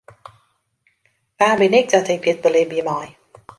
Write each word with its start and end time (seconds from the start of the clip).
Wa 1.39 1.51
bin 1.59 1.73
ik 1.79 1.87
dat 1.93 2.07
ik 2.13 2.21
dit 2.27 2.41
belibje 2.43 2.83
mei? 2.87 3.09